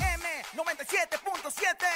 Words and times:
FM 0.00 0.24
97.7. 0.56 1.86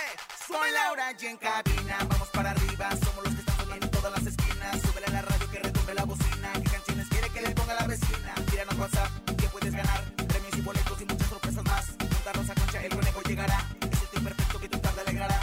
Soy 0.47 0.71
Laura 0.73 1.13
y 1.19 1.27
en 1.27 1.37
cabina, 1.39 1.99
vamos 2.07 2.29
para 2.29 2.51
arriba. 2.51 2.91
Somos 2.91 3.25
los 3.25 3.35
que 3.35 3.41
están 3.41 3.57
sonando 3.57 3.87
en 3.87 3.91
todas 3.91 4.13
las 4.13 4.27
esquinas. 4.27 4.80
Súbele 4.83 5.07
a 5.07 5.11
la 5.11 5.23
radio 5.23 5.51
que 5.51 5.59
retumbe 5.59 5.95
la 5.95 6.05
bocina. 6.05 6.53
¿Qué 6.53 6.71
canciones 6.71 7.09
quiere 7.09 7.30
que 7.30 7.41
le 7.41 7.51
ponga 7.51 7.75
la 7.75 7.87
vecina? 7.87 8.35
Tíranos 8.51 8.79
WhatsApp 8.79 9.11
que 9.39 9.49
puedes 9.49 9.73
ganar 9.73 10.05
premios 10.29 10.55
y 10.55 10.61
boletos 10.61 11.01
y 11.01 11.05
muchas 11.07 11.29
sorpresas 11.29 11.65
más. 11.65 11.87
Junta 11.99 12.33
Rosa 12.35 12.55
Concha, 12.55 12.83
el 12.85 12.95
conejo 12.95 13.23
llegará. 13.23 13.59
Es 13.80 14.03
el 14.03 14.09
tiempo 14.09 14.29
perfecto 14.29 14.61
que 14.61 14.69
tu 14.69 14.79
tarde 14.80 15.01
alegrará. 15.01 15.41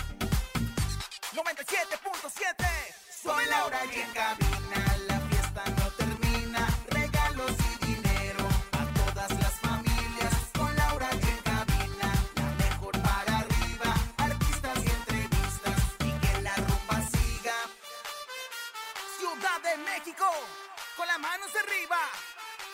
97.7 1.34 2.66
Soy 3.24 3.46
Laura 3.46 3.80
y 3.86 4.00
en 4.00 4.12
cabina 4.14 4.61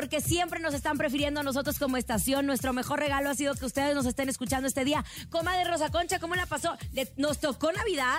porque 0.00 0.22
siempre 0.22 0.60
nos 0.60 0.72
están 0.72 0.96
prefiriendo 0.96 1.40
a 1.40 1.42
nosotros 1.42 1.78
como 1.78 1.98
estación. 1.98 2.46
Nuestro 2.46 2.72
mejor 2.72 3.00
regalo 3.00 3.28
ha 3.28 3.34
sido 3.34 3.54
que 3.54 3.66
ustedes 3.66 3.94
nos 3.94 4.06
estén 4.06 4.30
escuchando 4.30 4.66
este 4.66 4.82
día. 4.82 5.04
Comadre 5.28 5.64
Rosa 5.64 5.90
Concha, 5.90 6.18
¿cómo 6.18 6.34
la 6.36 6.46
pasó? 6.46 6.74
Nos 7.18 7.38
tocó 7.38 7.70
Navidad 7.70 8.18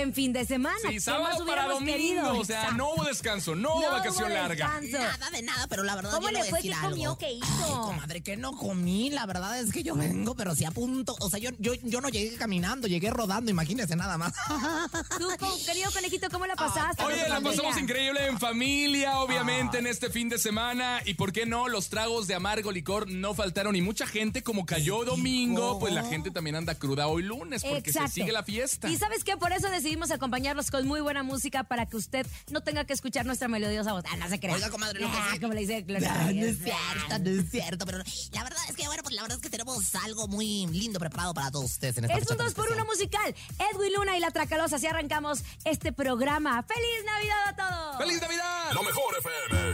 en 0.00 0.12
fin 0.14 0.32
de 0.32 0.44
semana. 0.44 0.76
Sí, 0.82 0.88
¿Qué 0.88 0.94
más 0.94 1.04
sábado 1.04 1.46
para 1.46 1.66
domingo. 1.68 1.92
querido? 1.92 2.38
O 2.38 2.44
sea, 2.44 2.72
no 2.72 2.92
hubo 2.92 3.04
descanso, 3.04 3.54
no 3.54 3.74
hubo 3.74 3.82
No 3.82 3.90
vacación 3.92 4.24
hubo 4.24 4.34
larga. 4.34 4.80
descanso. 4.80 4.98
Nada 5.18 5.30
de 5.30 5.42
nada, 5.42 5.66
pero 5.68 5.82
la 5.82 5.94
verdad 5.96 6.12
¿Cómo 6.12 6.30
le 6.30 6.44
fue? 6.44 6.60
¿Qué 6.60 6.72
algo. 6.72 6.90
comió? 6.90 7.18
¿Qué 7.18 7.32
hizo? 7.32 7.46
Ay, 7.64 7.70
comadre, 7.72 8.20
que 8.22 8.36
no 8.36 8.52
comí. 8.56 9.10
La 9.10 9.26
verdad 9.26 9.58
es 9.58 9.72
que 9.72 9.82
yo 9.82 9.94
vengo, 9.94 10.34
pero 10.34 10.54
sí 10.54 10.64
a 10.64 10.70
punto. 10.70 11.16
O 11.20 11.30
sea, 11.30 11.38
yo, 11.38 11.50
yo, 11.58 11.74
yo 11.82 12.00
no 12.00 12.08
llegué 12.08 12.36
caminando, 12.36 12.86
llegué 12.88 13.10
rodando, 13.10 13.50
imagínese 13.50 13.96
nada 13.96 14.18
más. 14.18 14.32
Tú, 15.18 15.28
querido 15.66 15.90
conejito, 15.92 16.28
¿cómo 16.30 16.46
la 16.46 16.56
pasaste? 16.56 17.02
Oye, 17.04 17.16
con 17.16 17.24
tu 17.24 17.28
la 17.28 17.34
familia? 17.36 17.50
pasamos 17.62 17.82
increíble 17.82 18.26
en 18.26 18.38
familia, 18.38 19.18
obviamente, 19.18 19.78
en 19.78 19.86
este 19.86 20.10
fin 20.10 20.28
de 20.28 20.38
semana. 20.38 21.00
Y 21.04 21.14
por 21.14 21.32
qué 21.32 21.46
no, 21.46 21.68
los 21.68 21.88
tragos 21.88 22.26
de 22.26 22.34
amargo 22.34 22.72
licor 22.72 23.08
no 23.10 23.34
faltaron. 23.34 23.76
Y 23.76 23.82
mucha 23.82 24.06
gente, 24.06 24.42
como 24.42 24.66
cayó 24.66 25.04
domingo, 25.04 25.78
pues 25.78 25.92
la 25.92 26.04
gente 26.04 26.30
también 26.30 26.56
anda 26.56 26.74
cruda 26.74 27.06
hoy 27.06 27.22
lunes, 27.22 27.62
porque 27.64 27.92
se 27.92 28.06
sigue 28.08 28.32
la 28.32 28.42
fiesta. 28.42 28.88
Y 28.88 28.96
sabes 28.96 29.24
qué, 29.24 29.36
por 29.36 29.52
eso 29.52 29.68
decidimos 29.84 30.10
acompañarlos 30.10 30.70
con 30.70 30.86
muy 30.86 31.02
buena 31.02 31.22
música 31.22 31.62
para 31.62 31.84
que 31.84 31.98
usted 31.98 32.26
no 32.50 32.62
tenga 32.62 32.86
que 32.86 32.94
escuchar 32.94 33.26
nuestra 33.26 33.48
melodiosa 33.48 33.92
voz. 33.92 34.02
Ah, 34.10 34.16
no 34.16 34.26
se 34.30 34.40
crea. 34.40 34.54
Oiga, 34.54 34.70
comadre, 34.70 34.98
lo 34.98 35.10
que 35.10 35.14
Ah, 35.14 35.28
sí- 35.34 35.40
como 35.40 35.52
le 35.52 35.60
dice 35.60 35.82
Gloria 35.82 36.08
No, 36.14 36.32
no 36.32 36.46
es 36.46 36.56
cierto, 36.58 37.18
no 37.18 37.30
es 37.42 37.50
cierto, 37.50 37.84
pero 37.84 37.98
la 38.32 38.42
verdad 38.44 38.62
es 38.70 38.76
que, 38.76 38.86
bueno, 38.86 39.02
pues 39.02 39.14
la 39.14 39.20
verdad 39.22 39.36
es 39.36 39.42
que 39.42 39.50
tenemos 39.50 39.94
algo 39.96 40.26
muy 40.26 40.66
lindo 40.68 40.98
preparado 40.98 41.34
para 41.34 41.50
todos 41.50 41.66
ustedes 41.66 41.98
en 41.98 42.04
esta 42.04 42.16
Es 42.16 42.22
un 42.30 42.36
tan 42.38 42.46
2 42.46 42.54
por 42.54 42.64
especial. 42.64 42.86
1 42.86 42.90
musical. 42.90 43.34
Edwin 43.74 43.92
Luna 43.94 44.16
y 44.16 44.20
la 44.20 44.30
Tracalosa. 44.30 44.76
Así 44.76 44.86
arrancamos 44.86 45.44
este 45.66 45.92
programa. 45.92 46.62
¡Feliz 46.62 47.04
Navidad 47.04 47.48
a 47.48 47.56
todos! 47.56 47.98
¡Feliz 47.98 48.22
Navidad! 48.22 48.72
Lo 48.72 48.82
mejor 48.84 49.14
FM. 49.18 49.73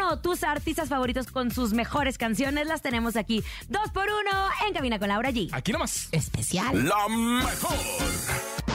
2 0.00 0.08
por 0.08 0.16
1 0.16 0.18
tus 0.20 0.44
artistas 0.44 0.88
favoritos 0.88 1.26
con 1.26 1.50
sus 1.50 1.72
mejores 1.72 2.16
canciones 2.16 2.66
las 2.66 2.82
tenemos 2.82 3.16
aquí. 3.16 3.44
2 3.68 3.90
por 3.90 4.04
1 4.04 4.14
en 4.66 4.74
Cabina 4.74 4.98
con 4.98 5.08
Laura 5.08 5.30
G. 5.30 5.50
Aquí 5.52 5.72
nomás. 5.72 6.08
Especial. 6.12 6.88
La 6.88 7.08
mejor. 7.08 7.76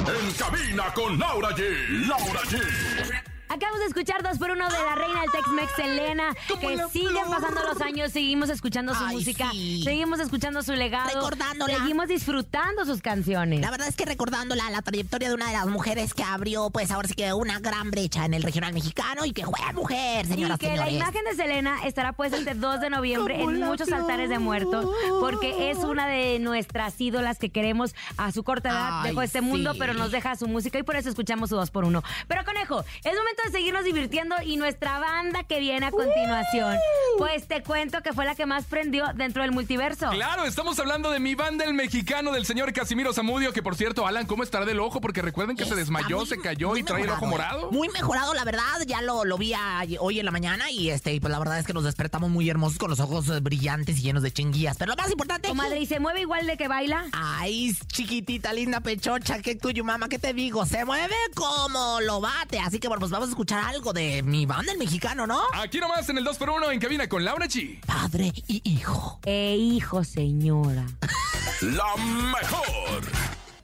En 0.05 0.33
cabina 0.33 0.93
con 0.93 1.17
Laura 1.17 1.49
G. 1.49 2.07
Laura 2.07 2.41
G. 2.41 3.34
Acabamos 3.55 3.79
de 3.79 3.85
escuchar 3.85 4.21
2 4.21 4.37
por 4.37 4.51
1 4.51 4.67
de 4.67 4.83
la 4.83 4.95
reina 4.95 5.21
del 5.21 5.31
Tex-Mex, 5.31 5.71
Selena. 5.77 6.35
Que 6.59 6.77
siguen 6.91 7.23
pasando 7.29 7.63
los 7.63 7.79
años, 7.81 8.11
seguimos 8.11 8.49
escuchando 8.49 8.93
su 8.93 9.01
Ay, 9.01 9.15
música, 9.15 9.49
sí. 9.51 9.81
seguimos 9.81 10.19
escuchando 10.19 10.61
su 10.61 10.73
legado. 10.73 11.07
Recordándola. 11.13 11.77
Seguimos 11.77 12.09
disfrutando 12.09 12.83
sus 12.83 13.01
canciones. 13.01 13.61
La 13.61 13.71
verdad 13.71 13.87
es 13.87 13.95
que 13.95 14.03
recordándola 14.03 14.69
la 14.71 14.81
trayectoria 14.81 15.29
de 15.29 15.35
una 15.35 15.47
de 15.47 15.53
las 15.53 15.67
mujeres 15.67 16.13
que 16.13 16.23
abrió, 16.23 16.69
pues 16.69 16.91
ahora 16.91 17.07
sí 17.07 17.13
que 17.13 17.31
una 17.31 17.59
gran 17.59 17.91
brecha 17.91 18.25
en 18.25 18.33
el 18.33 18.43
regional 18.43 18.73
mexicano 18.73 19.23
y 19.23 19.31
que 19.31 19.45
fue 19.45 19.57
mujer, 19.73 20.25
Y 20.25 20.29
señoras 20.29 20.59
que 20.59 20.75
la 20.75 20.89
imagen 20.89 21.23
de 21.23 21.35
Selena 21.35 21.85
estará 21.85 22.11
puesta 22.11 22.35
este 22.35 22.55
2 22.55 22.81
de 22.81 22.89
noviembre 22.89 23.41
en 23.41 23.61
muchos 23.61 23.89
altares 23.93 24.29
de 24.29 24.37
muertos, 24.37 24.85
porque 25.21 25.71
es 25.71 25.77
una 25.77 26.07
de 26.07 26.39
nuestras 26.39 26.99
ídolas 26.99 27.37
que 27.39 27.51
queremos 27.51 27.95
a 28.17 28.33
su 28.33 28.43
corta 28.43 28.69
edad. 28.69 29.01
Ay, 29.01 29.09
dejó 29.11 29.21
este 29.21 29.39
mundo, 29.39 29.73
pero 29.79 29.93
nos 29.93 30.11
deja 30.11 30.35
su 30.35 30.47
música 30.47 30.77
y 30.77 30.83
por 30.83 30.97
eso 30.97 31.07
escuchamos 31.07 31.49
su 31.49 31.55
2 31.55 31.71
por 31.71 31.85
1 31.85 32.03
Pero 32.27 32.43
conejo, 32.43 32.83
es 33.03 33.15
momento 33.15 33.44
de 33.45 33.51
seguirnos 33.51 33.83
divirtiendo 33.83 34.35
y 34.43 34.57
nuestra 34.57 34.99
banda 34.99 35.43
que 35.43 35.59
viene 35.59 35.85
a 35.85 35.91
continuación, 35.91 36.77
pues 37.17 37.47
te 37.47 37.63
cuento 37.63 38.01
que 38.01 38.13
fue 38.13 38.25
la 38.25 38.35
que 38.35 38.45
más 38.45 38.65
prendió 38.65 39.05
dentro 39.15 39.41
del 39.43 39.51
multiverso. 39.51 40.09
Claro, 40.09 40.45
estamos 40.45 40.77
hablando 40.79 41.11
de 41.11 41.19
mi 41.19 41.35
banda, 41.35 41.65
el 41.65 41.73
mexicano 41.73 42.31
del 42.31 42.45
señor 42.45 42.73
Casimiro 42.73 43.13
Zamudio, 43.13 43.53
que 43.53 43.61
por 43.63 43.75
cierto, 43.75 44.05
Alan, 44.07 44.25
¿cómo 44.25 44.43
estará 44.43 44.65
del 44.65 44.79
ojo? 44.79 45.01
Porque 45.01 45.21
recuerden 45.21 45.55
que 45.55 45.65
se 45.65 45.75
desmayó, 45.75 46.17
muy- 46.17 46.25
se 46.27 46.39
cayó 46.39 46.69
muy 46.69 46.79
y 46.79 46.83
trae 46.83 47.03
el 47.03 47.09
ojo 47.09 47.25
mejorado, 47.25 47.59
morado. 47.61 47.69
¿eh? 47.71 47.75
Muy 47.77 47.89
mejorado, 47.89 48.33
la 48.33 48.43
verdad. 48.43 48.63
Ya 48.87 49.01
lo, 49.01 49.25
lo 49.25 49.37
vi 49.37 49.53
a- 49.53 49.83
hoy 49.99 50.19
en 50.19 50.25
la 50.25 50.31
mañana 50.31 50.71
y 50.71 50.89
este, 50.89 51.13
y 51.13 51.19
pues 51.19 51.31
la 51.31 51.39
verdad 51.39 51.59
es 51.59 51.65
que 51.65 51.73
nos 51.73 51.83
despertamos 51.83 52.29
muy 52.29 52.49
hermosos 52.49 52.77
con 52.79 52.89
los 52.89 52.99
ojos 52.99 53.29
eh, 53.29 53.39
brillantes 53.39 53.97
y 53.99 54.01
llenos 54.01 54.23
de 54.23 54.31
chinguillas. 54.31 54.77
Pero 54.77 54.91
lo 54.91 54.97
más 54.97 55.11
importante. 55.11 55.47
Comadre, 55.47 55.79
¿y 55.79 55.85
se 55.85 55.99
mueve 55.99 56.21
igual 56.21 56.45
de 56.47 56.57
que 56.57 56.67
baila? 56.67 57.05
Ay, 57.13 57.75
chiquitita, 57.87 58.53
linda 58.53 58.79
pechocha, 58.81 59.41
que 59.41 59.55
tuyo, 59.55 59.83
mamá, 59.83 60.09
¿qué 60.09 60.19
te 60.19 60.33
digo? 60.33 60.65
Se 60.65 60.83
mueve 60.85 61.15
como 61.35 62.01
lo 62.01 62.21
bate. 62.21 62.59
Así 62.59 62.79
que 62.79 62.87
bueno, 62.87 62.99
pues 62.99 63.11
vamos 63.11 63.29
a 63.29 63.31
escuchar 63.35 63.65
algo 63.65 63.91
de 63.91 64.23
mi 64.23 64.45
banda, 64.45 64.71
el 64.71 64.77
mexicano, 64.77 65.27
¿no? 65.27 65.41
Aquí 65.51 65.77
nomás 65.79 66.07
en 66.07 66.17
el 66.17 66.25
2x1 66.25 66.71
en 66.71 66.79
cabina 66.79 67.09
con 67.09 67.25
Laura 67.25 67.47
G. 67.47 67.81
Padre 67.85 68.31
y 68.47 68.61
hijo. 68.63 69.19
Eh, 69.25 69.57
hijo, 69.59 70.05
señora. 70.05 70.85
La 71.61 71.95
mejor. 71.97 73.01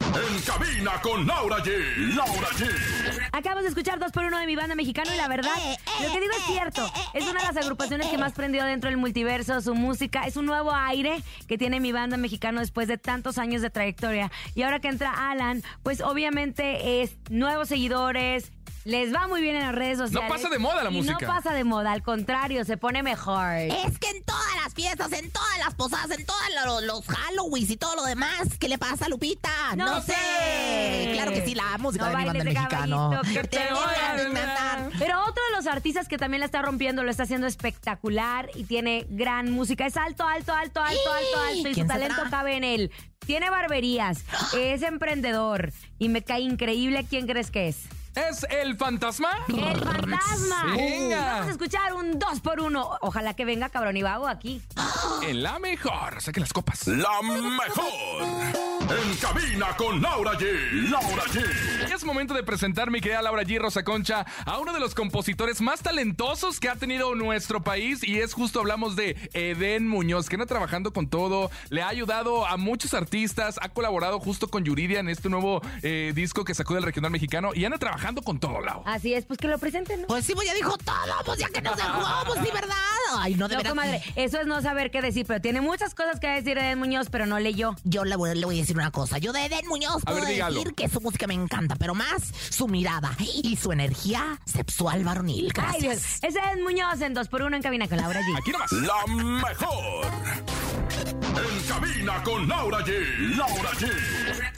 En 0.01 0.41
cabina 0.41 0.99
con 1.01 1.25
Laura 1.25 1.59
G. 1.63 2.15
Laura 2.15 2.49
G. 2.57 2.67
Acabamos 3.31 3.63
de 3.63 3.69
escuchar 3.69 3.97
dos 3.97 4.11
por 4.11 4.25
uno 4.25 4.37
de 4.39 4.45
mi 4.45 4.57
banda 4.57 4.75
mexicano 4.75 5.09
y 5.13 5.15
la 5.15 5.29
verdad, 5.29 5.53
Eh, 5.63 5.71
eh, 6.01 6.05
lo 6.05 6.11
que 6.11 6.19
digo 6.19 6.33
es 6.33 6.39
eh, 6.39 6.51
cierto. 6.51 6.85
eh, 6.85 6.89
Es 7.13 7.23
una 7.29 7.39
de 7.39 7.45
las 7.47 7.55
eh, 7.55 7.59
agrupaciones 7.59 8.07
que 8.07 8.15
eh. 8.15 8.19
más 8.19 8.33
prendió 8.33 8.65
dentro 8.65 8.89
del 8.89 8.97
multiverso. 8.97 9.61
Su 9.61 9.73
música 9.73 10.23
es 10.27 10.35
un 10.35 10.45
nuevo 10.47 10.73
aire 10.75 11.23
que 11.47 11.57
tiene 11.57 11.79
mi 11.79 11.93
banda 11.93 12.17
mexicano 12.17 12.59
después 12.59 12.89
de 12.89 12.97
tantos 12.97 13.37
años 13.37 13.61
de 13.61 13.69
trayectoria. 13.69 14.33
Y 14.53 14.63
ahora 14.63 14.81
que 14.81 14.89
entra 14.89 15.31
Alan, 15.31 15.63
pues 15.81 16.01
obviamente 16.01 17.01
es 17.03 17.15
nuevos 17.29 17.69
seguidores. 17.69 18.51
Les 18.83 19.13
va 19.13 19.27
muy 19.27 19.41
bien 19.41 19.55
en 19.55 19.61
las 19.61 19.75
redes 19.75 19.99
sociales. 19.99 20.29
pasa 20.29 20.49
de 20.49 20.57
moda 20.57 20.83
la 20.83 20.89
y 20.89 20.93
música. 20.93 21.17
No 21.21 21.27
pasa 21.27 21.53
de 21.53 21.63
moda, 21.63 21.91
al 21.91 22.01
contrario, 22.01 22.65
se 22.65 22.77
pone 22.77 23.03
mejor. 23.03 23.53
Es 23.55 23.99
que 23.99 24.09
en 24.09 24.23
todas 24.23 24.55
las 24.63 24.73
fiestas, 24.73 25.11
en 25.13 25.29
todas 25.31 25.57
las 25.59 25.75
posadas, 25.75 26.17
en 26.17 26.25
todos 26.25 26.41
los, 26.65 26.83
los 26.83 27.05
Halloweens 27.07 27.69
y 27.69 27.77
todo 27.77 27.95
lo 27.95 28.03
demás, 28.03 28.47
¿qué 28.59 28.67
le 28.67 28.77
pasa, 28.79 29.07
Lupita? 29.07 29.75
No 29.75 30.01
sé. 30.01 31.11
Claro 31.13 31.31
que 31.31 31.45
sí, 31.45 31.53
la 31.53 31.77
música 31.77 32.05
No 32.05 32.09
de 32.11 32.17
mi 32.17 32.25
banda 32.25 32.43
mexicano. 32.43 33.21
que 33.31 33.43
te 33.43 33.59
voy 33.71 33.83
a 33.83 34.73
a. 34.73 34.89
Pero 34.97 35.19
otro 35.21 35.43
de 35.51 35.55
los 35.57 35.67
artistas 35.67 36.07
que 36.07 36.17
también 36.17 36.39
la 36.39 36.45
está 36.47 36.61
rompiendo, 36.61 37.03
lo 37.03 37.11
está 37.11 37.23
haciendo 37.23 37.45
espectacular 37.47 38.49
y 38.55 38.63
tiene 38.63 39.05
gran 39.09 39.51
música. 39.51 39.85
Es 39.85 39.95
alto, 39.97 40.27
alto, 40.27 40.53
alto, 40.53 40.81
alto, 40.81 40.99
alto, 41.13 41.39
alto. 41.47 41.57
Y 41.59 41.63
su 41.69 41.71
¿Quién 41.75 41.87
talento 41.87 42.15
será? 42.15 42.29
cabe 42.29 42.55
en 42.57 42.63
él. 42.63 42.91
Tiene 43.25 43.51
barberías, 43.51 44.23
es 44.57 44.81
emprendedor 44.81 45.71
y 45.99 46.09
me 46.09 46.23
cae 46.23 46.41
increíble. 46.41 47.05
¿Quién 47.07 47.27
crees 47.27 47.51
que 47.51 47.67
es? 47.67 47.83
¿Es 48.15 48.45
el 48.49 48.75
fantasma? 48.77 49.29
El 49.47 49.79
fantasma. 49.79 50.75
Venga. 50.75 51.25
Vamos 51.25 51.47
a 51.47 51.51
escuchar 51.51 51.93
un 51.93 52.19
2 52.19 52.39
por 52.41 52.59
1 52.59 52.97
Ojalá 53.01 53.33
que 53.33 53.45
venga 53.45 53.69
cabrón 53.69 53.95
y 53.95 54.03
vago 54.03 54.27
aquí. 54.27 54.61
En 55.21 55.43
la 55.43 55.59
mejor. 55.59 56.21
Saque 56.21 56.39
las 56.39 56.51
copas. 56.51 56.87
La 56.87 57.21
mejor. 57.21 58.70
En 58.91 59.15
cabina 59.15 59.67
con 59.77 60.01
Laura 60.01 60.33
G. 60.33 60.89
Laura 60.89 61.23
G. 61.31 61.93
Es 61.93 62.03
momento 62.03 62.33
de 62.33 62.43
presentar, 62.43 62.91
mi 62.91 62.99
querida 62.99 63.21
Laura 63.21 63.43
G. 63.43 63.57
Rosa 63.57 63.83
Concha, 63.83 64.25
a 64.45 64.57
uno 64.57 64.73
de 64.73 64.81
los 64.81 64.95
compositores 64.95 65.61
más 65.61 65.81
talentosos 65.81 66.59
que 66.59 66.67
ha 66.67 66.75
tenido 66.75 67.15
nuestro 67.15 67.63
país. 67.63 68.03
Y 68.03 68.19
es 68.19 68.33
justo, 68.33 68.59
hablamos 68.59 68.97
de 68.97 69.15
Eden 69.33 69.87
Muñoz, 69.87 70.27
que 70.27 70.35
anda 70.35 70.45
trabajando 70.45 70.91
con 70.91 71.07
todo. 71.07 71.49
Le 71.69 71.83
ha 71.83 71.87
ayudado 71.87 72.45
a 72.45 72.57
muchos 72.57 72.93
artistas. 72.93 73.59
Ha 73.61 73.69
colaborado 73.69 74.19
justo 74.19 74.49
con 74.49 74.65
Yuridia 74.65 74.99
en 74.99 75.07
este 75.07 75.29
nuevo 75.29 75.61
eh, 75.83 76.11
disco 76.13 76.43
que 76.43 76.53
sacó 76.53 76.73
del 76.73 76.83
regional 76.83 77.11
mexicano. 77.11 77.51
Y 77.53 77.63
anda 77.63 77.77
trabajando 77.77 78.21
con 78.23 78.39
todo, 78.39 78.59
Lau. 78.59 78.83
Así 78.85 79.13
es, 79.13 79.25
pues 79.25 79.39
que 79.39 79.47
lo 79.47 79.57
presenten, 79.57 80.01
¿no? 80.01 80.07
Pues 80.07 80.25
sí, 80.25 80.33
pues 80.33 80.47
ya 80.47 80.53
dijo 80.53 80.77
todo, 80.77 81.13
pues 81.25 81.39
ya 81.39 81.47
que 81.47 81.61
nos 81.61 81.77
dejó, 81.77 82.25
pues 82.25 82.39
sí, 82.43 82.49
¿verdad? 82.53 82.75
Ay, 83.17 83.35
no, 83.35 83.47
de 83.47 83.57
No, 83.57 83.63
comadre, 83.63 84.01
eso 84.15 84.39
es 84.39 84.47
no 84.47 84.61
saber 84.61 84.89
qué 84.89 85.01
decir, 85.01 85.25
pero 85.27 85.41
tiene 85.41 85.61
muchas 85.61 85.93
cosas 85.93 86.19
que 86.19 86.27
decir 86.27 86.57
Eden 86.57 86.79
Muñoz, 86.79 87.09
pero 87.09 87.25
no 87.25 87.39
leyó. 87.39 87.75
Yo 87.83 88.05
le 88.05 88.15
voy, 88.15 88.35
le 88.35 88.45
voy 88.45 88.57
a 88.57 88.61
decir 88.61 88.75
una 88.75 88.80
cosa. 88.89 89.19
Yo 89.19 89.31
de 89.33 89.45
Eden 89.45 89.67
Muñoz 89.67 90.01
puedo 90.03 90.21
ver, 90.21 90.29
dígalo. 90.29 90.55
decir 90.55 90.73
que 90.73 90.89
su 90.89 90.99
música 91.01 91.27
me 91.27 91.35
encanta, 91.35 91.75
pero 91.75 91.93
más 91.93 92.23
su 92.49 92.67
mirada 92.67 93.15
y 93.43 93.55
su 93.57 93.71
energía 93.71 94.39
sexual 94.45 95.03
varonil. 95.03 95.51
Ay, 95.57 95.81
Dios. 95.81 95.99
Gracias. 95.99 96.23
Es 96.23 96.35
Eden 96.35 96.63
Muñoz 96.63 97.01
en 97.01 97.13
2 97.13 97.27
por 97.27 97.43
1 97.43 97.55
en 97.57 97.61
cabina 97.61 97.87
con 97.87 97.97
Laura 97.97 98.21
G. 98.21 98.37
Aquí 98.39 98.51
nomás. 98.51 98.71
La 98.71 99.05
mejor. 99.13 100.50
Cabina 101.81 102.21
con 102.23 102.47
Laura 102.47 102.79
G. 102.85 103.35
Laura 103.35 103.71
G. 103.71 103.87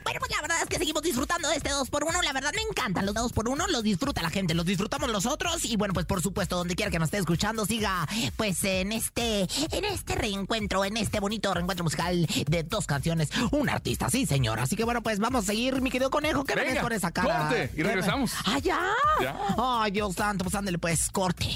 Bueno, 0.03 0.19
pues 0.19 0.31
la 0.31 0.41
verdad 0.41 0.57
es 0.61 0.67
que 0.67 0.77
seguimos 0.77 1.01
disfrutando 1.01 1.47
de 1.47 1.55
este 1.55 1.69
2x1. 1.71 2.21
La 2.21 2.33
verdad 2.33 2.51
me 2.53 2.61
encantan 2.61 3.05
los 3.05 3.15
2x1. 3.15 3.67
Los 3.69 3.81
disfruta 3.83 4.21
la 4.21 4.29
gente, 4.29 4.53
los 4.53 4.65
disfrutamos 4.65 5.09
nosotros. 5.09 5.63
Y 5.63 5.77
bueno, 5.77 5.93
pues 5.93 6.05
por 6.05 6.21
supuesto, 6.21 6.57
donde 6.57 6.75
quiera 6.75 6.91
que 6.91 6.99
nos 6.99 7.07
esté 7.07 7.19
escuchando, 7.19 7.65
siga 7.65 8.07
pues 8.35 8.61
en 8.65 8.91
este, 8.91 9.47
en 9.71 9.85
este 9.85 10.15
reencuentro, 10.15 10.83
en 10.83 10.97
este 10.97 11.21
bonito 11.21 11.53
reencuentro 11.53 11.85
musical 11.85 12.27
de 12.47 12.63
dos 12.63 12.87
canciones. 12.87 13.29
Un 13.51 13.69
artista, 13.69 14.09
sí, 14.09 14.25
señor. 14.25 14.59
Así 14.59 14.75
que 14.75 14.83
bueno, 14.83 15.01
pues 15.01 15.19
vamos 15.19 15.45
a 15.45 15.47
seguir, 15.47 15.81
mi 15.81 15.91
querido 15.91 16.09
conejo. 16.09 16.43
¿Qué 16.43 16.55
me 16.55 16.61
Venga, 16.61 16.73
ves 16.73 16.83
con 16.83 16.91
esa 16.91 17.11
cara? 17.11 17.47
corte, 17.47 17.71
y 17.77 17.83
regresamos. 17.83 18.33
¡Ah, 18.45 18.59
ya! 18.59 18.79
Ya. 19.21 19.37
Ay, 19.57 19.91
Dios 19.91 20.15
santo, 20.15 20.43
pues 20.43 20.55
ándale, 20.55 20.77
pues, 20.77 21.09
corte. 21.09 21.55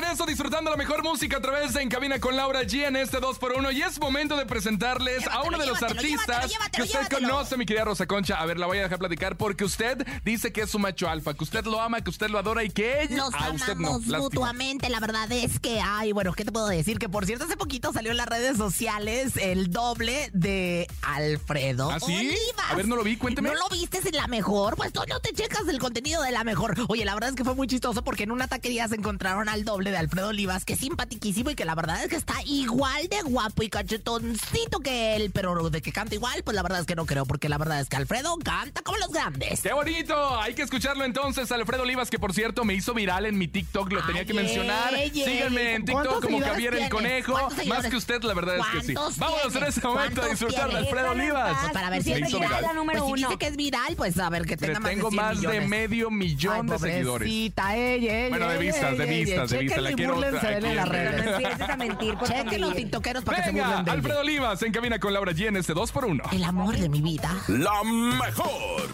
regreso 0.00 0.26
disfrutando 0.26 0.70
la 0.70 0.76
mejor 0.76 1.02
música 1.02 1.38
a 1.38 1.40
través 1.40 1.72
de 1.72 1.80
En 1.80 1.88
Cabina 1.88 2.20
con 2.20 2.36
Laura 2.36 2.62
G 2.64 2.86
en 2.86 2.96
este 2.96 3.18
2x1 3.18 3.72
y 3.72 3.80
es 3.80 3.98
momento 3.98 4.36
de 4.36 4.44
presentarles 4.44 5.26
a 5.26 5.42
uno 5.42 5.56
de 5.56 5.64
los 5.66 5.82
artistas 5.82 6.50
llévatelo, 6.50 6.84
llévatelo, 6.84 6.84
que 6.84 6.98
usted 6.98 7.26
conoce, 7.26 7.56
mi 7.56 7.64
querida 7.64 7.84
Rosa 7.86 8.06
Concha. 8.06 8.36
A 8.36 8.44
ver, 8.44 8.58
la 8.58 8.66
voy 8.66 8.76
a 8.76 8.82
dejar 8.82 8.98
platicar 8.98 9.38
porque 9.38 9.64
usted 9.64 10.06
dice 10.22 10.52
que 10.52 10.62
es 10.62 10.70
su 10.70 10.78
macho 10.78 11.08
alfa, 11.08 11.32
que 11.32 11.44
usted 11.44 11.64
lo 11.64 11.80
ama, 11.80 12.02
que 12.02 12.10
usted 12.10 12.28
lo 12.28 12.38
adora 12.38 12.62
y 12.62 12.68
que 12.68 13.04
ella 13.04 13.16
Nos 13.16 13.34
a 13.34 13.50
usted 13.52 13.74
no. 13.76 13.88
amamos 13.88 14.00
Lástima. 14.02 14.18
mutuamente. 14.18 14.90
La 14.90 15.00
verdad 15.00 15.32
es 15.32 15.58
que, 15.60 15.80
ay, 15.82 16.12
bueno, 16.12 16.34
¿qué 16.34 16.44
te 16.44 16.52
puedo 16.52 16.68
decir? 16.68 16.98
Que 16.98 17.08
por 17.08 17.24
cierto, 17.24 17.46
hace 17.46 17.56
poquito 17.56 17.94
salió 17.94 18.10
en 18.10 18.18
las 18.18 18.26
redes 18.26 18.58
sociales 18.58 19.32
el 19.38 19.70
doble 19.70 20.28
de 20.34 20.88
Alfredo. 21.00 21.90
¿Ah, 21.90 22.00
sí? 22.00 22.14
Olivas. 22.14 22.70
A 22.70 22.74
ver, 22.74 22.86
no 22.86 22.96
lo 22.96 23.02
vi, 23.02 23.16
cuénteme. 23.16 23.48
¿No 23.48 23.54
lo 23.54 23.68
viste 23.70 24.06
en 24.06 24.16
la 24.16 24.26
mejor? 24.26 24.76
Pues 24.76 24.92
tú 24.92 25.00
no 25.08 25.20
te 25.20 25.32
checas 25.32 25.66
el 25.68 25.78
contenido 25.78 26.22
de 26.22 26.32
la 26.32 26.44
mejor. 26.44 26.74
Oye, 26.88 27.06
la 27.06 27.14
verdad 27.14 27.30
es 27.30 27.36
que 27.36 27.44
fue 27.44 27.54
muy 27.54 27.66
chistoso 27.66 28.04
porque 28.04 28.24
en 28.24 28.30
una 28.30 28.46
taquería 28.46 28.86
se 28.88 28.96
encontraron 28.96 29.48
al 29.48 29.64
doble 29.64 29.85
de 29.90 29.96
Alfredo 29.98 30.28
Olivas, 30.28 30.64
que 30.64 30.74
es 30.74 30.80
simpatiquísimo 30.80 31.50
y 31.50 31.54
que 31.54 31.64
la 31.64 31.74
verdad 31.74 32.02
es 32.02 32.08
que 32.08 32.16
está 32.16 32.34
igual 32.44 33.08
de 33.08 33.22
guapo 33.22 33.62
y 33.62 33.68
cachetoncito 33.68 34.80
que 34.80 35.16
él, 35.16 35.30
pero 35.32 35.68
de 35.70 35.82
que 35.82 35.92
canta 35.92 36.14
igual, 36.14 36.42
pues 36.44 36.54
la 36.54 36.62
verdad 36.62 36.80
es 36.80 36.86
que 36.86 36.94
no 36.94 37.06
creo, 37.06 37.26
porque 37.26 37.48
la 37.48 37.58
verdad 37.58 37.80
es 37.80 37.88
que 37.88 37.96
Alfredo 37.96 38.36
canta 38.38 38.82
como 38.82 38.98
los 38.98 39.10
grandes. 39.10 39.60
¡Qué 39.60 39.72
bonito! 39.72 40.40
Hay 40.40 40.54
que 40.54 40.62
escucharlo 40.62 41.04
entonces, 41.04 41.50
Alfredo 41.52 41.82
Olivas, 41.82 42.10
que 42.10 42.18
por 42.18 42.32
cierto 42.32 42.64
me 42.64 42.74
hizo 42.74 42.94
viral 42.94 43.26
en 43.26 43.36
mi 43.38 43.48
TikTok, 43.48 43.92
lo 43.92 44.04
tenía 44.06 44.24
que 44.24 44.34
mencionar. 44.34 44.94
ey. 44.94 45.10
Síganme 45.10 45.74
en 45.74 45.84
TikTok 45.84 46.04
¿Cuántos 46.06 46.24
como 46.24 46.40
Javier 46.40 46.72
el 46.74 46.78
tienes? 46.88 46.90
Conejo. 46.90 47.32
¿Cuántos 47.32 47.66
Más 47.66 47.86
que 47.86 47.96
usted, 47.96 48.22
la 48.22 48.34
verdad 48.34 48.56
es 48.58 48.66
que 48.72 48.86
sí. 48.86 48.94
¿Cuántos 48.94 49.18
Vámonos 49.18 49.44
en 49.46 49.52
tienes? 49.52 49.76
este 49.76 49.86
momento 49.88 50.20
a 50.20 50.24
¿Cuántos 50.24 50.30
disfrutar 50.30 50.64
de 50.64 50.70
tienes? 50.70 50.86
Alfredo 50.92 51.10
Olivas. 51.10 51.72
Para 51.72 51.90
ver 51.90 52.02
si 52.02 52.04
Siempre 52.10 52.28
hizo 52.28 52.40
viral. 52.40 52.62
la 52.62 52.72
número 52.72 52.98
pues 53.00 53.06
si 53.08 53.20
uno. 53.20 53.28
dice 53.28 53.38
que 53.38 53.46
es 53.46 53.56
viral, 53.56 53.96
pues 53.96 54.18
a 54.18 54.30
ver 54.30 54.42
que 54.44 54.50
Le 54.50 54.56
tenga 54.56 54.80
más 54.80 54.90
tengo 54.90 55.10
de 55.10 55.16
100 55.16 55.24
más 55.24 55.40
de 55.40 55.60
medio 55.62 56.10
millón 56.10 56.66
de 56.66 56.78
seguidores. 56.78 57.28
pobrecita, 57.28 57.76
ey, 57.76 58.08
ey, 58.08 58.28
Bueno, 58.30 58.48
de 58.48 58.58
vistas, 58.58 58.92
ey, 58.92 58.98
de 58.98 59.04
ey, 59.04 59.24
vistas, 59.24 59.50
de 59.50 59.58
ey, 59.58 59.66
vistas. 59.76 59.82
La 59.90 59.92
quiero 59.96 60.16
otra- 60.16 60.30
de 60.50 60.56
él 60.58 60.64
en 60.64 60.76
las 60.76 60.88
Pero 60.90 61.04
no 61.04 61.16
redes. 61.16 61.26
empieces 61.36 61.68
a 61.70 61.76
mentir 61.76 62.14
por 62.16 62.28
Chequen 62.28 62.60
los 62.60 62.74
tiktokeros 62.74 63.24
para 63.24 63.36
que 63.38 63.42
se 63.44 63.50
Venga, 63.52 63.66
burlen 63.68 63.84
de 63.84 63.90
Alfredo. 63.90 64.20
Olivas 64.20 64.62
en 64.62 64.72
cabina 64.72 64.98
con 64.98 65.12
Laura 65.12 65.32
G 65.32 65.46
en 65.48 65.56
este 65.56 65.74
2x1. 65.74 66.22
El 66.32 66.44
amor 66.44 66.76
de 66.76 66.88
mi 66.88 67.00
vida. 67.02 67.34
La 67.48 67.82
mejor. 67.84 68.88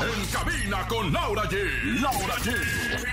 En 0.00 0.26
cabina 0.32 0.86
con 0.88 1.12
Laura 1.12 1.42
G. 1.44 2.00
Laura 2.00 2.34
G. 2.36 2.54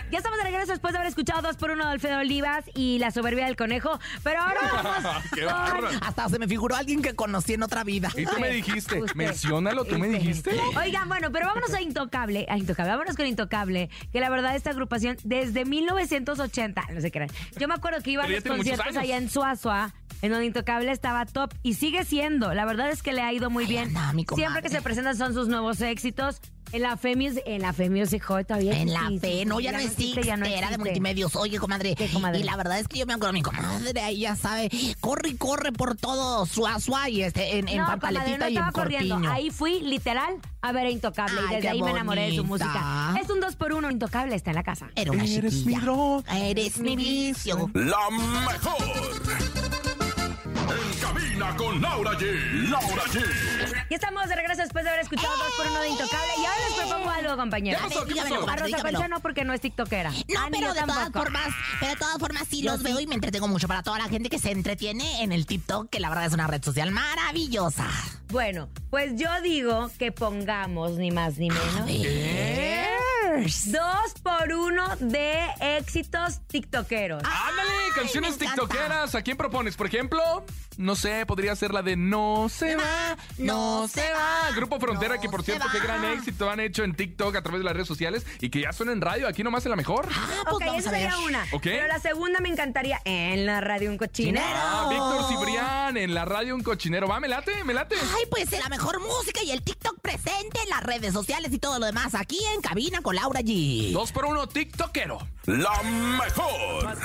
Ya 0.09 0.19
estamos 0.19 0.37
de 0.37 0.45
regreso 0.45 0.71
después 0.71 0.93
de 0.93 0.99
haber 0.99 1.09
escuchado 1.09 1.41
2 1.41 1.57
por 1.57 1.69
1 1.71 1.83
de 1.85 1.91
Alfredo 1.91 2.19
Olivas 2.19 2.63
y 2.73 2.97
la 2.97 3.11
soberbia 3.11 3.45
del 3.45 3.57
conejo. 3.57 3.99
Pero 4.23 4.39
ahora 4.41 4.61
vamos 4.83 5.23
¡Qué 5.33 5.41
con- 5.43 5.51
bárbaro! 5.53 5.89
Hasta 6.01 6.29
se 6.29 6.39
me 6.39 6.47
figuró 6.47 6.77
alguien 6.77 7.01
que 7.01 7.13
conocí 7.13 7.53
en 7.55 7.63
otra 7.63 7.83
vida. 7.83 8.09
Y 8.15 8.25
tú 8.25 8.39
me 8.39 8.49
dijiste, 8.49 9.01
usted, 9.01 9.15
menciónalo, 9.15 9.83
tú 9.83 9.99
me 9.99 10.07
dijiste. 10.07 10.57
Oigan, 10.77 11.09
bueno, 11.09 11.29
pero 11.33 11.47
vámonos 11.47 11.73
a 11.73 11.81
Intocable. 11.81 12.45
A 12.49 12.57
Intocable, 12.57 12.91
vámonos 12.93 13.17
con 13.17 13.25
Intocable. 13.25 13.89
Que 14.13 14.21
la 14.21 14.29
verdad, 14.29 14.55
esta 14.55 14.69
agrupación 14.69 15.17
desde 15.25 15.65
1980, 15.65 16.83
no 16.93 17.01
sé 17.01 17.11
qué 17.11 17.17
era. 17.19 17.27
Yo 17.59 17.67
me 17.67 17.73
acuerdo 17.73 18.01
que 18.01 18.11
iba 18.11 18.23
a 18.23 18.27
Pero 18.27 18.35
ya 18.35 18.37
los 18.37 18.43
tiene 18.43 18.57
muchos 18.59 18.69
conciertos 18.77 18.95
años. 18.97 19.03
allá 19.03 19.17
en 19.17 19.29
Suazua, 19.29 19.93
en 20.21 20.31
donde 20.31 20.45
Intocable 20.45 20.89
estaba 20.91 21.25
top 21.25 21.53
y 21.63 21.73
sigue 21.73 22.05
siendo. 22.05 22.53
La 22.53 22.63
verdad 22.63 22.89
es 22.91 23.03
que 23.03 23.11
le 23.11 23.21
ha 23.23 23.33
ido 23.33 23.49
muy 23.49 23.65
Ay, 23.65 23.69
bien. 23.71 23.87
anda, 23.89 24.13
mi 24.13 24.23
comadre. 24.23 24.45
Siempre 24.45 24.61
que 24.61 24.69
se 24.69 24.81
presentan 24.81 25.17
son 25.17 25.33
sus 25.33 25.49
nuevos 25.49 25.81
éxitos. 25.81 26.39
En 26.71 26.81
la 26.81 26.97
Fe 26.97 27.15
Music, 27.15 27.43
en 27.45 27.61
la 27.61 27.73
Fe 27.73 27.89
Music 27.89 28.23
Hall 28.29 28.45
todavía 28.45 28.79
En 28.79 28.91
la 28.93 29.09
fe, 29.19 29.45
no, 29.45 29.59
ya, 29.59 29.71
no 29.71 29.79
existe, 29.79 30.23
ya 30.23 30.35
no 30.37 30.45
existe, 30.45 30.57
era 30.57 30.69
de 30.69 30.77
multimedios. 30.77 31.35
Oye, 31.35 31.57
comadre. 31.59 31.95
¿Qué, 31.95 32.07
comadre? 32.09 32.39
Y 32.39 32.43
la 32.43 32.55
verdad 32.57 32.79
es 32.79 32.87
que 32.87 32.99
yo 32.99 33.05
me 33.05 33.13
acuerdo, 33.13 33.33
mi 33.33 33.41
comadre, 33.41 33.99
ahí 34.01 34.19
ya 34.19 34.35
sabe, 34.35 34.69
corre 34.99 35.29
y 35.29 35.37
corre 35.37 35.71
por 35.71 35.95
todo 35.95 36.45
Suazua 36.45 37.09
y 37.09 37.23
este, 37.23 37.57
en, 37.57 37.67
en 37.67 37.77
no, 37.77 37.85
comadre, 37.85 38.19
no 38.19 38.27
y 38.27 38.33
en 38.33 38.41
estaba 38.41 38.71
corriendo. 38.71 39.15
Corpiño. 39.15 39.31
Ahí 39.31 39.49
fui 39.49 39.79
literal 39.81 40.35
a 40.61 40.71
ver 40.71 40.87
a 40.87 40.89
Intocable 40.89 41.39
y 41.49 41.55
desde 41.55 41.69
ahí 41.69 41.81
me 41.81 41.91
enamoré 41.91 42.29
de 42.29 42.35
su 42.35 42.43
música. 42.43 43.15
Es 43.21 43.29
un 43.29 43.39
2 43.39 43.55
por 43.55 43.73
1 43.73 43.91
Intocable 43.91 44.35
está 44.35 44.51
en 44.51 44.55
la 44.55 44.63
casa. 44.63 44.89
Era 44.95 45.11
una 45.11 45.23
Eres 45.25 45.65
mi 45.65 45.75
droga. 45.75 46.37
Eres 46.37 46.79
mi 46.79 46.95
vicio. 46.95 47.69
La 47.73 48.09
mejor. 48.09 49.96
En 50.69 50.99
cabina 50.99 51.55
con 51.55 51.81
Laura 51.81 52.11
G. 52.13 52.69
Laura 52.69 53.03
G. 53.05 53.23
Ya 53.89 53.95
estamos 53.95 54.27
de 54.27 54.35
regreso 54.35 54.61
después 54.61 54.83
de 54.83 54.89
haber 54.89 55.01
escuchado 55.03 55.29
2 55.37 55.47
por 55.55 55.67
1 55.67 55.79
de 55.81 55.89
Intocable. 55.89 56.33
Y 56.41 56.45
ahora 56.45 56.59
les 56.67 56.77
propongo 56.87 57.09
algo, 57.09 57.37
compañeros. 57.37 57.81
¿Qué 57.81 57.87
pasó? 57.89 58.05
¿Qué 58.05 58.13
Dígamelo, 58.13 58.45
pasó? 58.45 58.51
A 58.51 58.55
Rosa. 58.57 58.81
Concha 58.81 59.07
no, 59.07 59.19
porque 59.21 59.43
no 59.45 59.53
es 59.53 59.61
tiktokera. 59.61 60.11
No, 60.11 60.17
Ah, 60.39 60.47
pero 60.51 60.73
de 60.73 60.81
todas 60.81 61.09
formas, 61.11 61.47
pero 61.79 61.91
de 61.93 61.97
todas 61.97 62.17
formas 62.19 62.43
sí 62.49 62.61
Yo 62.61 62.71
los 62.71 62.79
sí. 62.79 62.83
veo 62.85 62.99
y 62.99 63.07
me 63.07 63.15
entretengo 63.15 63.47
mucho 63.47 63.67
para 63.67 63.81
toda 63.83 63.97
la 63.97 64.09
gente 64.09 64.29
que 64.29 64.39
se 64.39 64.51
entretiene 64.51 65.23
en 65.23 65.31
el 65.31 65.45
TikTok, 65.45 65.89
que 65.89 65.99
la 65.99 66.09
verdad 66.09 66.25
es 66.25 66.33
una 66.33 66.47
red 66.47 66.61
social 66.63 66.91
maravillosa. 66.91 67.87
Bueno, 68.29 68.67
pues 68.89 69.13
yo 69.15 69.29
digo 69.41 69.89
que 69.97 70.11
pongamos 70.11 70.91
ni 70.93 71.11
más 71.11 71.37
ni 71.37 71.49
menos. 71.49 71.85
Dos 73.45 74.13
por 74.23 74.51
uno 74.51 74.95
de 74.99 75.47
éxitos 75.59 76.39
tiktokeros. 76.47 77.23
Ándale, 77.23 77.71
canciones 77.95 78.37
tiktokeras. 78.37 79.13
¿A 79.15 79.21
quién 79.21 79.37
propones? 79.37 79.75
Por 79.75 79.87
ejemplo, 79.87 80.43
no 80.77 80.95
sé, 80.95 81.25
podría 81.25 81.55
ser 81.55 81.73
la 81.73 81.81
de 81.81 81.95
No 81.95 82.47
se 82.49 82.75
va, 82.75 83.17
no 83.37 83.87
se 83.87 84.01
va. 84.11 84.51
Grupo 84.55 84.79
Frontera, 84.79 85.15
no 85.15 85.21
que 85.21 85.29
por 85.29 85.43
cierto, 85.43 85.67
qué 85.71 85.79
gran 85.79 86.03
éxito 86.05 86.49
han 86.49 86.59
hecho 86.59 86.83
en 86.83 86.95
TikTok 86.95 87.35
a 87.35 87.41
través 87.41 87.59
de 87.59 87.65
las 87.65 87.73
redes 87.73 87.87
sociales 87.87 88.25
y 88.39 88.49
que 88.49 88.61
ya 88.61 88.71
suena 88.73 88.91
en 88.91 89.01
radio. 89.01 89.27
Aquí 89.27 89.43
nomás 89.43 89.65
en 89.65 89.71
la 89.71 89.75
mejor. 89.75 90.07
Ah, 90.11 90.41
pues 90.43 90.55
ok, 90.55 90.61
vamos 90.65 90.79
esa 90.79 90.89
a 90.89 90.91
ver. 90.93 91.01
sería 91.11 91.17
una. 91.25 91.43
Ok. 91.51 91.63
Pero 91.63 91.87
la 91.87 91.99
segunda 91.99 92.39
me 92.39 92.49
encantaría 92.49 93.01
en 93.05 93.45
la 93.45 93.61
radio 93.61 93.89
un 93.89 93.97
cochinero. 93.97 94.45
Ah, 94.47 94.87
Víctor 94.89 95.27
Cibrián 95.27 95.97
en 95.97 96.13
la 96.13 96.25
radio 96.25 96.55
Un 96.55 96.63
Cochinero. 96.63 97.07
Va, 97.07 97.19
me 97.19 97.27
late, 97.27 97.63
me 97.63 97.73
late. 97.73 97.95
Ay, 98.15 98.25
pues 98.29 98.51
la 98.51 98.69
mejor 98.69 98.99
música 98.99 99.41
y 99.43 99.51
el 99.51 99.61
TikTok 99.61 99.99
presente 100.01 100.59
en 100.63 100.69
las 100.69 100.83
redes 100.83 101.13
sociales 101.13 101.51
y 101.53 101.59
todo 101.59 101.79
lo 101.79 101.85
demás 101.85 102.13
aquí 102.15 102.39
en 102.53 102.61
cabina 102.61 103.01
con 103.01 103.15
Laura 103.15 103.41
G. 103.41 103.91
Dos 103.91 104.11
por 104.11 104.25
uno, 104.25 104.47
TikTokero. 104.47 105.17
La 105.45 105.81
mejor. 105.83 106.97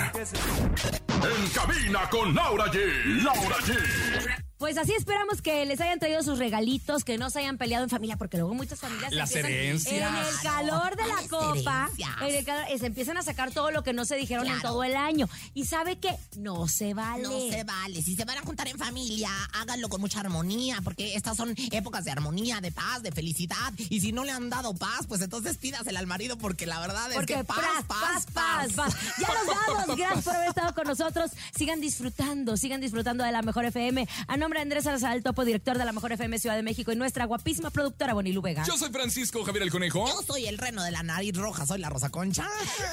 En 1.22 1.48
cabina 1.50 2.08
con 2.10 2.34
Laura 2.34 2.66
G. 2.66 3.22
Laura 3.22 3.56
Party! 3.64 4.41
Pues 4.62 4.78
así 4.78 4.92
esperamos 4.96 5.42
que 5.42 5.66
les 5.66 5.80
hayan 5.80 5.98
traído 5.98 6.22
sus 6.22 6.38
regalitos, 6.38 7.02
que 7.02 7.18
no 7.18 7.30
se 7.30 7.40
hayan 7.40 7.58
peleado 7.58 7.82
en 7.82 7.90
familia, 7.90 8.16
porque 8.16 8.36
luego 8.36 8.54
muchas 8.54 8.78
familias 8.78 9.10
Las 9.12 9.32
empiezan- 9.34 9.50
herencias. 9.50 9.92
en 10.08 10.16
el 10.16 10.40
calor 10.40 10.94
de 10.96 11.02
la 11.08 11.16
Las 11.16 11.26
copa, 11.26 11.82
herencias. 11.86 12.10
en 12.20 12.34
el 12.36 12.44
calor- 12.44 12.66
eh, 12.70 12.78
se 12.78 12.86
empiezan 12.86 13.16
a 13.16 13.22
sacar 13.22 13.50
todo 13.50 13.72
lo 13.72 13.82
que 13.82 13.92
no 13.92 14.04
se 14.04 14.14
dijeron 14.14 14.46
en 14.46 14.60
todo 14.60 14.84
el 14.84 14.94
año. 14.94 15.28
Y 15.52 15.64
sabe 15.64 15.96
que 15.98 16.16
no 16.36 16.68
se 16.68 16.94
vale. 16.94 17.24
No 17.24 17.30
se 17.50 17.64
vale. 17.64 18.02
Si 18.02 18.14
se 18.14 18.24
van 18.24 18.38
a 18.38 18.42
juntar 18.42 18.68
en 18.68 18.78
familia, 18.78 19.30
háganlo 19.52 19.88
con 19.88 20.00
mucha 20.00 20.20
armonía, 20.20 20.78
porque 20.84 21.16
estas 21.16 21.36
son 21.36 21.56
épocas 21.72 22.04
de 22.04 22.12
armonía, 22.12 22.60
de 22.60 22.70
paz, 22.70 23.02
de 23.02 23.10
felicidad. 23.10 23.72
Y 23.90 23.98
si 24.00 24.12
no 24.12 24.22
le 24.22 24.30
han 24.30 24.48
dado 24.48 24.74
paz, 24.74 25.06
pues 25.08 25.20
entonces 25.22 25.58
pídasela 25.58 25.98
al 25.98 26.06
marido, 26.06 26.38
porque 26.38 26.66
la 26.66 26.78
verdad 26.78 27.10
es 27.10 27.16
Porque 27.16 27.34
que 27.34 27.42
paz, 27.42 27.58
paz, 27.88 28.26
paz, 28.26 28.26
paz, 28.32 28.72
paz. 28.74 28.94
Ya 29.18 29.26
nos 29.26 29.46
vamos. 29.76 29.96
Gracias 29.96 30.22
por 30.24 30.36
haber 30.36 30.48
estado 30.50 30.72
con 30.72 30.86
nosotros. 30.86 31.32
Sigan 31.52 31.80
disfrutando, 31.80 32.56
sigan 32.56 32.80
disfrutando 32.80 33.24
de 33.24 33.32
la 33.32 33.42
Mejor 33.42 33.64
FM. 33.64 34.06
A 34.28 34.36
nombre 34.36 34.51
de 34.56 34.62
Andrés 34.62 34.84
Salazar, 34.84 35.16
el 35.16 35.22
topo 35.22 35.44
director 35.44 35.78
de 35.78 35.84
la 35.84 35.92
Mejor 35.92 36.12
FM 36.12 36.38
Ciudad 36.38 36.56
de 36.56 36.62
México 36.62 36.92
y 36.92 36.96
nuestra 36.96 37.24
guapísima 37.24 37.70
productora 37.70 38.14
Bonilú 38.14 38.42
Vega. 38.42 38.64
Yo 38.66 38.76
soy 38.76 38.90
Francisco 38.90 39.44
Javier 39.44 39.64
el 39.64 39.70
Conejo. 39.70 40.06
Yo 40.06 40.22
soy 40.22 40.46
el 40.46 40.58
reno 40.58 40.82
de 40.82 40.90
la 40.90 41.02
nariz 41.02 41.36
roja, 41.36 41.66
soy 41.66 41.78
la 41.78 41.90
Rosa 41.90 42.10
Concha. 42.10 42.46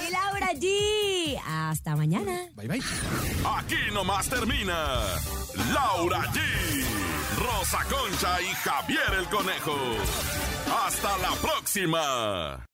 Y 0.08 0.12
Laura 0.12 0.52
G. 0.54 1.42
Hasta 1.46 1.96
mañana. 1.96 2.48
Bye 2.56 2.68
bye. 2.68 2.82
Aquí 3.58 3.76
nomás 3.94 4.30
termina 4.30 5.04
Laura 5.74 6.22
G, 6.32 6.40
Rosa 7.38 7.80
Concha 7.90 8.42
y 8.42 8.54
Javier 8.56 9.14
el 9.20 9.26
Conejo. 9.30 9.76
Hasta 10.86 11.18
la 11.18 11.32
próxima. 11.42 12.68